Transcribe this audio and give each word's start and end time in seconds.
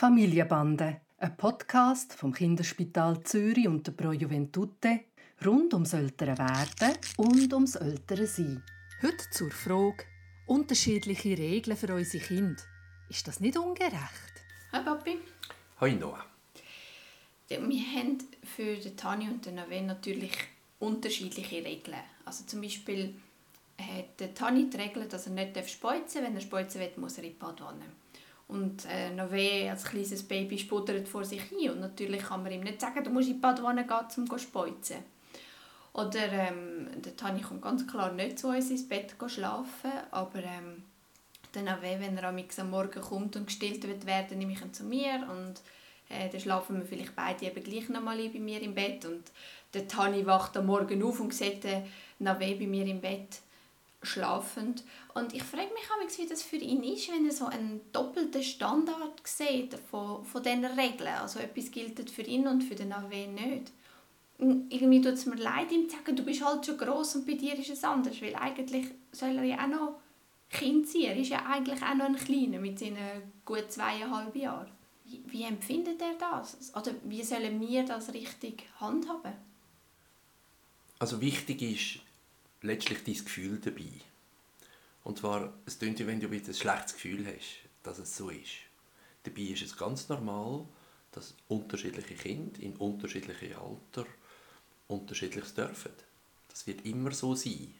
Familienbande, 0.00 1.02
ein 1.18 1.36
Podcast 1.36 2.14
vom 2.14 2.32
Kinderspital 2.32 3.22
Zürich 3.22 3.68
und 3.68 3.86
der 3.86 3.92
Pro 3.92 4.12
Juventute 4.12 5.00
rund 5.44 5.74
ums 5.74 5.92
ältere 5.92 6.38
Werden 6.38 6.96
und 7.18 7.52
ums 7.52 7.74
ältere 7.74 8.26
Sein. 8.26 8.62
Heute 9.02 9.28
zur 9.30 9.50
Frage 9.50 10.06
unterschiedliche 10.46 11.36
Regeln 11.36 11.76
für 11.76 11.94
unsere 11.94 12.24
Kinder. 12.24 12.62
Ist 13.10 13.28
das 13.28 13.40
nicht 13.40 13.58
ungerecht? 13.58 14.32
Hi 14.72 14.82
Papi. 14.82 15.18
Hi 15.82 15.92
Noah. 15.92 16.24
Wir 17.48 17.58
haben 17.58 18.18
für 18.42 18.76
den 18.76 18.96
Tani 18.96 19.28
und 19.28 19.44
den 19.44 19.56
Nave 19.56 19.82
natürlich 19.82 20.32
unterschiedliche 20.78 21.62
Regeln. 21.62 22.00
Also 22.24 22.46
zum 22.46 22.62
Beispiel 22.62 23.16
hat 23.78 24.18
der 24.18 24.32
Tani 24.32 24.70
die 24.70 24.78
Regel, 24.78 25.06
dass 25.08 25.26
er 25.26 25.32
nicht 25.34 25.68
speuzen 25.68 26.22
darf. 26.22 26.30
Wenn 26.30 26.36
er 26.36 26.40
speuzen 26.40 26.80
will, 26.80 26.90
muss 26.96 27.18
er 27.18 27.24
in 27.24 27.32
die 27.32 27.36
Badwanne. 27.36 27.84
Und 28.50 28.84
äh, 28.86 29.10
Nave 29.10 29.70
als 29.70 29.84
kleines 29.84 30.22
Baby 30.24 30.58
sputtert 30.58 31.06
vor 31.06 31.24
sich 31.24 31.42
hin. 31.42 31.70
Und 31.70 31.80
natürlich 31.80 32.22
kann 32.22 32.42
man 32.42 32.52
ihm 32.52 32.62
nicht 32.62 32.80
sagen, 32.80 33.04
du 33.04 33.10
musst 33.10 33.28
in 33.28 33.34
die 33.34 33.40
Badwanne 33.40 33.86
gehen, 33.86 34.06
um 34.16 34.26
zu 34.28 34.38
speuzen. 34.38 34.98
Oder 35.92 36.32
ähm, 36.32 36.88
der 36.96 37.16
Tani 37.16 37.40
kommt 37.40 37.62
ganz 37.62 37.86
klar 37.86 38.12
nicht 38.12 38.38
zu 38.38 38.48
uns 38.48 38.70
ins 38.70 38.88
Bett 38.88 39.14
schlafen, 39.26 39.90
aber 40.10 40.38
ähm, 40.38 40.84
dann 41.52 41.68
auch 41.68 41.82
wenn 41.82 42.16
er 42.16 42.28
am 42.28 42.70
Morgen 42.70 43.00
kommt 43.00 43.36
und 43.36 43.46
gestillt 43.46 43.86
wird 43.86 44.06
werden, 44.06 44.38
nehme 44.38 44.52
ich 44.52 44.62
ihn 44.62 44.72
zu 44.72 44.84
mir 44.84 45.26
und 45.28 45.54
äh, 46.08 46.28
dann 46.28 46.40
schlafen 46.40 46.78
wir 46.78 46.86
vielleicht 46.86 47.16
beide 47.16 47.46
eben 47.46 47.62
gleich 47.64 47.88
noch 47.88 48.02
mal 48.02 48.16
bei 48.16 48.38
mir 48.38 48.62
im 48.62 48.74
Bett 48.74 49.04
und 49.04 49.24
der 49.74 49.88
Tani 49.88 50.24
wacht 50.26 50.56
am 50.56 50.66
Morgen 50.66 51.02
auf 51.02 51.18
und 51.18 51.34
sieht 51.34 51.64
den 51.64 51.84
Nave 52.20 52.54
bei 52.54 52.66
mir 52.66 52.86
im 52.86 53.00
Bett 53.00 53.40
schlafend 54.02 54.84
und 55.14 55.34
ich 55.34 55.42
frage 55.42 55.68
mich 55.72 56.18
wie 56.18 56.26
das 56.26 56.42
für 56.42 56.56
ihn 56.56 56.82
ist, 56.82 57.10
wenn 57.12 57.26
er 57.26 57.32
so 57.32 57.46
einen 57.46 57.80
doppelten 57.92 58.42
Standard 58.42 59.20
sieht 59.24 59.74
von, 59.90 60.24
von 60.24 60.42
diesen 60.42 60.64
Regeln. 60.64 61.14
Also 61.20 61.38
etwas 61.38 61.70
gilt 61.70 62.10
für 62.10 62.22
ihn 62.22 62.46
und 62.46 62.62
für 62.62 62.74
den 62.74 62.88
Nave 62.88 63.26
nicht. 63.28 63.72
Und 64.38 64.72
irgendwie 64.72 65.02
tut 65.02 65.14
es 65.14 65.26
mir 65.26 65.36
leid, 65.36 65.70
ihm 65.70 65.88
zu 65.88 65.96
sagen, 65.96 66.16
du 66.16 66.24
bist 66.24 66.44
halt 66.44 66.64
schon 66.64 66.78
gross 66.78 67.14
und 67.14 67.26
bei 67.26 67.34
dir 67.34 67.58
ist 67.58 67.70
es 67.70 67.84
anders, 67.84 68.20
weil 68.22 68.34
eigentlich 68.34 68.86
soll 69.12 69.36
er 69.36 69.44
ja 69.44 69.64
auch 69.64 69.68
noch 69.68 70.00
Kind 70.48 70.88
sein. 70.88 71.02
Er 71.02 71.16
ist 71.16 71.28
ja 71.28 71.44
eigentlich 71.44 71.82
auch 71.82 71.94
noch 71.94 72.06
ein 72.06 72.16
Kleiner 72.16 72.58
mit 72.58 72.78
seinen 72.78 73.32
gut 73.44 73.70
zweieinhalb 73.70 74.34
Jahren. 74.34 74.70
Wie, 75.04 75.22
wie 75.26 75.42
empfindet 75.44 76.00
er 76.00 76.14
das? 76.18 76.74
Oder 76.74 76.92
wie 77.04 77.22
sollen 77.22 77.60
wir 77.60 77.84
das 77.84 78.12
richtig 78.14 78.64
handhaben? 78.80 79.32
Also 80.98 81.20
wichtig 81.20 81.62
ist 81.62 82.09
letztlich 82.62 83.04
dein 83.04 83.14
Gefühl 83.14 83.58
dabei. 83.60 83.90
Und 85.04 85.18
zwar, 85.18 85.52
es 85.66 85.78
klingt 85.78 85.98
ja, 86.00 86.06
wenn 86.06 86.20
du 86.20 86.28
ein 86.28 86.54
schlechtes 86.54 86.94
Gefühl 86.94 87.26
hast, 87.26 87.68
dass 87.82 87.98
es 87.98 88.16
so 88.16 88.30
ist. 88.30 88.50
Dabei 89.22 89.42
ist 89.42 89.62
es 89.62 89.76
ganz 89.76 90.08
normal, 90.08 90.66
dass 91.12 91.34
unterschiedliche 91.48 92.14
Kinder 92.14 92.60
in 92.60 92.76
unterschiedlichem 92.76 93.56
Alter 93.58 94.06
unterschiedliches 94.88 95.54
dürfen. 95.54 95.92
Das 96.48 96.66
wird 96.66 96.84
immer 96.84 97.12
so 97.12 97.34
sein. 97.34 97.74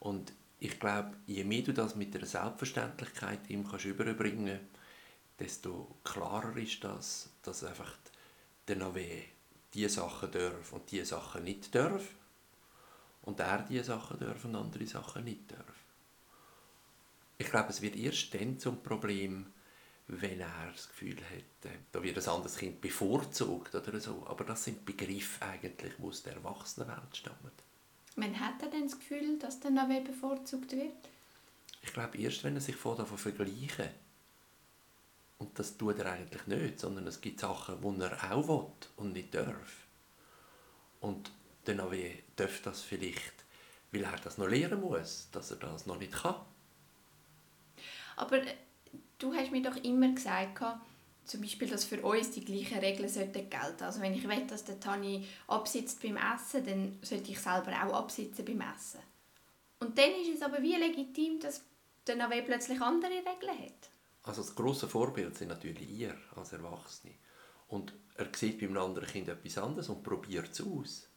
Und 0.00 0.32
ich 0.60 0.78
glaube, 0.78 1.16
je 1.26 1.44
mehr 1.44 1.62
du 1.62 1.72
das 1.72 1.96
mit 1.96 2.14
der 2.14 2.26
Selbstverständlichkeit 2.26 3.48
ihm 3.48 3.68
kannst 3.68 3.86
überbringen 3.86 4.60
desto 5.38 5.96
klarer 6.04 6.56
ist 6.56 6.82
das, 6.82 7.28
dass 7.42 7.64
einfach 7.64 7.92
der 8.66 8.76
Nave 8.76 9.22
diese 9.72 9.88
Sachen 9.88 10.30
darf 10.32 10.72
und 10.72 10.90
diese 10.90 11.06
Sachen 11.06 11.44
nicht 11.44 11.74
darf 11.74 12.02
und 13.28 13.38
er 13.40 13.62
diese 13.68 13.84
Sachen 13.84 14.18
darf 14.18 14.42
und 14.46 14.56
andere 14.56 14.86
Sachen 14.86 15.24
nicht 15.24 15.52
darf. 15.52 15.74
Ich 17.36 17.50
glaube, 17.50 17.68
es 17.68 17.82
wird 17.82 17.94
erst 17.94 18.32
dann 18.32 18.58
zum 18.58 18.82
Problem, 18.82 19.52
wenn 20.06 20.40
er 20.40 20.72
das 20.72 20.88
Gefühl 20.88 21.18
hat, 21.18 21.70
da 21.92 22.02
wird 22.02 22.16
ein 22.16 22.34
anderes 22.34 22.56
Kind 22.56 22.80
bevorzugt 22.80 23.74
oder 23.74 24.00
so. 24.00 24.26
Aber 24.26 24.44
das 24.44 24.64
sind 24.64 24.82
Begriffe 24.86 25.44
eigentlich, 25.44 25.92
die 25.98 26.02
aus 26.02 26.22
der 26.22 26.36
Erwachsenenwelt 26.36 27.14
stammen. 27.14 27.52
Wann 28.16 28.40
hat 28.40 28.62
er 28.62 28.70
denn 28.70 28.84
das 28.84 28.98
Gefühl, 28.98 29.38
dass 29.38 29.60
der 29.60 29.72
Nave 29.72 30.00
bevorzugt 30.00 30.72
wird? 30.72 31.10
Ich 31.82 31.92
glaube, 31.92 32.16
erst 32.16 32.42
wenn 32.44 32.54
er 32.54 32.62
sich 32.62 32.76
vor 32.76 32.96
davon 32.96 33.18
vergleichen. 33.18 33.90
Und 35.36 35.56
das 35.58 35.76
tut 35.76 35.98
er 35.98 36.12
eigentlich 36.12 36.46
nicht, 36.46 36.80
sondern 36.80 37.06
es 37.06 37.20
gibt 37.20 37.40
Sachen, 37.40 37.78
die 37.82 38.00
er 38.00 38.32
auch 38.32 38.48
will 38.48 38.88
und 38.96 39.12
nicht 39.12 39.34
darf. 39.34 39.86
Und 41.00 41.30
der 41.68 41.76
Nave 41.76 42.14
darf 42.36 42.62
das 42.62 42.82
vielleicht, 42.82 43.44
weil 43.92 44.04
er 44.04 44.16
das 44.16 44.38
noch 44.38 44.48
lernen 44.48 44.80
muss, 44.80 45.28
dass 45.30 45.50
er 45.50 45.58
das 45.58 45.86
noch 45.86 45.98
nicht 45.98 46.12
kann. 46.12 46.36
Aber 48.16 48.40
du 49.18 49.34
hast 49.34 49.52
mir 49.52 49.62
doch 49.62 49.76
immer 49.76 50.12
gesagt, 50.12 50.62
zum 51.24 51.42
Beispiel, 51.42 51.68
dass 51.68 51.84
für 51.84 52.00
uns 52.02 52.30
die 52.30 52.44
gleichen 52.44 52.78
Regeln 52.78 53.08
sollten 53.08 53.50
gelten. 53.50 53.84
Also 53.84 54.00
wenn 54.00 54.14
ich 54.14 54.26
will, 54.26 54.46
dass 54.46 54.64
der 54.64 54.80
Tani 54.80 55.26
absitzt 55.46 56.02
beim 56.02 56.16
Essen, 56.16 56.64
dann 56.64 56.98
sollte 57.02 57.30
ich 57.30 57.38
selber 57.38 57.72
auch 57.84 57.94
absitzen 57.94 58.44
beim 58.44 58.62
Essen. 58.62 59.00
Und 59.80 59.96
dann 59.96 60.10
ist 60.22 60.34
es 60.34 60.42
aber 60.42 60.62
wie 60.62 60.74
legitim, 60.74 61.38
dass 61.38 61.62
der 62.06 62.16
Nave 62.16 62.42
plötzlich 62.42 62.80
andere 62.80 63.10
Regeln 63.10 63.58
hat. 63.58 63.90
Also 64.22 64.42
das 64.42 64.54
grosse 64.54 64.88
Vorbild 64.88 65.36
sind 65.36 65.48
natürlich 65.48 65.88
ihr 65.88 66.16
als 66.34 66.52
Erwachsene. 66.52 67.14
Und 67.68 67.92
er 68.16 68.28
sieht 68.34 68.58
beim 68.58 68.76
anderen 68.78 69.06
Kind 69.06 69.28
etwas 69.28 69.58
anderes 69.58 69.90
und 69.90 70.02
probiert 70.02 70.50
es 70.50 70.66
aus. 70.66 71.07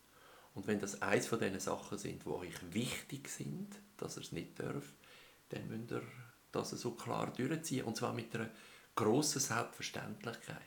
Und 0.53 0.67
wenn 0.67 0.79
das 0.79 1.01
eins 1.01 1.27
von 1.27 1.39
diesen 1.39 1.59
Sachen 1.59 1.97
sind, 1.97 2.25
die 2.25 2.29
euch 2.29 2.73
wichtig 2.73 3.29
sind, 3.29 3.69
dass 3.97 4.17
er 4.17 4.23
es 4.23 4.31
nicht 4.31 4.59
darf, 4.59 4.93
dann 5.49 5.67
müsst 5.67 5.91
ihr 5.91 6.01
das 6.51 6.71
so 6.71 6.91
klar 6.91 7.31
durchziehen. 7.31 7.85
Und 7.85 7.95
zwar 7.95 8.13
mit 8.13 8.35
einer 8.35 8.49
grossen 8.95 9.39
Selbstverständlichkeit. 9.39 10.57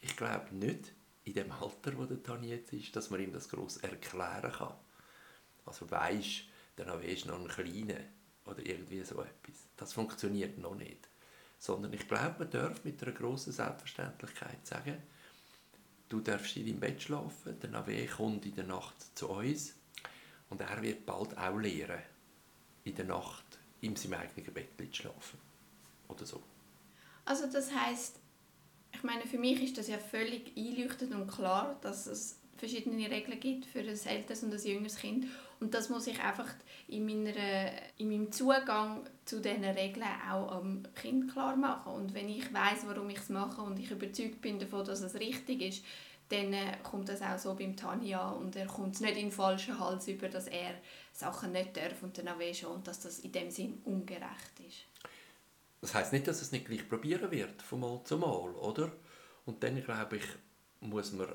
Ich 0.00 0.16
glaube 0.16 0.54
nicht, 0.54 0.92
in 1.24 1.34
dem 1.34 1.52
Alter, 1.52 1.96
wo 1.96 2.04
der 2.04 2.22
Tani 2.22 2.48
jetzt 2.48 2.72
ist, 2.72 2.94
dass 2.96 3.10
man 3.10 3.20
ihm 3.20 3.32
das 3.32 3.48
gross 3.48 3.78
erklären 3.78 4.52
kann. 4.52 4.74
Also 5.64 5.90
weisst, 5.90 6.44
der 6.76 6.86
Nave 6.86 7.06
ist 7.06 7.26
noch 7.26 7.38
ein 7.38 7.48
Kleiner 7.48 8.00
oder 8.44 8.64
irgendwie 8.64 9.02
so 9.04 9.22
etwas. 9.22 9.66
Das 9.76 9.92
funktioniert 9.92 10.58
noch 10.58 10.74
nicht. 10.74 11.08
Sondern 11.58 11.92
ich 11.92 12.08
glaube, 12.08 12.40
man 12.40 12.50
darf 12.50 12.84
mit 12.84 13.00
einer 13.02 13.12
grossen 13.12 13.52
Selbstverständlichkeit 13.52 14.66
sagen, 14.66 15.00
du 16.12 16.20
darfst 16.20 16.56
in 16.56 16.66
deinem 16.66 16.80
Bett 16.80 17.02
schlafen, 17.02 17.58
der 17.60 17.70
Nave 17.70 18.06
kommt 18.06 18.44
in 18.44 18.54
der 18.54 18.64
Nacht 18.64 18.94
zu 19.16 19.30
uns 19.30 19.74
und 20.50 20.60
er 20.60 20.82
wird 20.82 21.06
bald 21.06 21.36
auch 21.38 21.56
lernen, 21.56 22.02
in 22.84 22.94
der 22.94 23.06
Nacht 23.06 23.58
in 23.80 23.96
seinem 23.96 24.20
eigenen 24.20 24.52
Bett 24.52 24.76
zu 24.76 25.02
schlafen. 25.02 25.38
Oder 26.08 26.26
so. 26.26 26.42
Also 27.24 27.46
das 27.50 27.72
heißt, 27.74 28.18
ich 28.92 29.02
meine, 29.02 29.26
für 29.26 29.38
mich 29.38 29.62
ist 29.62 29.78
das 29.78 29.88
ja 29.88 29.96
völlig 29.96 30.54
einleuchtend 30.56 31.14
und 31.14 31.28
klar, 31.28 31.78
dass 31.80 32.06
es 32.06 32.38
verschiedene 32.62 33.10
Regeln 33.10 33.40
gibt 33.40 33.66
für 33.66 33.80
ein 33.80 33.88
älteres 33.88 34.44
und 34.44 34.54
ein 34.54 34.60
jüngeres 34.60 34.94
Kind. 34.94 35.26
Und 35.58 35.74
das 35.74 35.88
muss 35.88 36.06
ich 36.06 36.20
einfach 36.20 36.46
in, 36.86 37.04
meiner, 37.04 37.72
in 37.98 38.08
meinem 38.08 38.30
Zugang 38.30 39.02
zu 39.24 39.40
diesen 39.40 39.64
Regeln 39.64 40.06
auch 40.30 40.52
am 40.52 40.84
Kind 40.94 41.32
klar 41.32 41.56
machen. 41.56 41.92
Und 41.92 42.14
wenn 42.14 42.28
ich 42.28 42.54
weiß, 42.54 42.86
warum 42.86 43.10
ich 43.10 43.18
es 43.18 43.30
mache 43.30 43.60
und 43.62 43.80
ich 43.80 43.90
überzeugt 43.90 44.40
bin 44.40 44.60
davon, 44.60 44.84
dass 44.84 45.00
es 45.00 45.16
richtig 45.16 45.60
ist, 45.60 45.84
dann 46.28 46.52
äh, 46.52 46.76
kommt 46.84 47.08
das 47.08 47.20
auch 47.20 47.36
so 47.36 47.54
beim 47.56 47.76
Tanja 47.76 48.30
und 48.30 48.54
er 48.54 48.66
kommt 48.66 49.00
nicht 49.00 49.16
in 49.16 49.24
den 49.24 49.32
falschen 49.32 49.80
Hals 49.80 50.06
über, 50.06 50.28
dass 50.28 50.46
er 50.46 50.74
Sachen 51.12 51.50
nicht 51.50 51.76
darf 51.76 52.00
und 52.00 52.16
dann 52.16 52.28
auch 52.28 52.54
schon 52.54 52.70
und 52.70 52.86
dass 52.86 53.00
das 53.00 53.18
in 53.18 53.32
dem 53.32 53.50
Sinn 53.50 53.82
ungerecht 53.84 54.60
ist. 54.64 54.86
Das 55.80 55.94
heißt 55.94 56.12
nicht, 56.12 56.28
dass 56.28 56.40
es 56.40 56.52
nicht 56.52 56.66
gleich 56.66 56.88
probieren 56.88 57.28
wird, 57.32 57.60
von 57.60 57.80
Mal 57.80 58.00
zu 58.04 58.18
Mal, 58.18 58.28
oder? 58.28 58.92
Und 59.46 59.64
dann, 59.64 59.82
glaube 59.82 60.18
ich, 60.18 60.24
muss 60.80 61.12
man, 61.12 61.26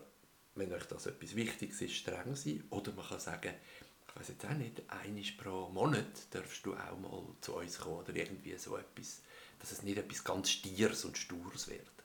wenn 0.57 0.73
euch 0.73 0.85
das 0.85 1.05
etwas 1.05 1.35
Wichtiges 1.35 1.81
ist, 1.81 1.95
streng 1.95 2.35
sein. 2.35 2.63
Oder 2.69 2.91
man 2.93 3.07
kann 3.07 3.19
sagen, 3.19 3.53
ich 4.07 4.15
weiß 4.15 4.29
jetzt 4.29 4.45
auch 4.45 4.53
nicht, 4.53 4.81
einmal 4.89 5.23
pro 5.37 5.69
Monat 5.69 6.27
darfst 6.31 6.65
du 6.65 6.73
auch 6.73 6.99
mal 6.99 7.23
zu 7.41 7.55
uns 7.55 7.79
kommen 7.79 7.97
oder 7.97 8.15
irgendwie 8.15 8.57
so 8.57 8.77
etwas, 8.77 9.21
dass 9.59 9.71
es 9.71 9.83
nicht 9.83 9.97
etwas 9.97 10.23
ganz 10.23 10.49
Stiers 10.49 11.05
und 11.05 11.17
Stures 11.17 11.67
wird. 11.67 11.96